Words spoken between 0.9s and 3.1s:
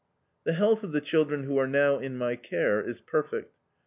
the children who are now in my care is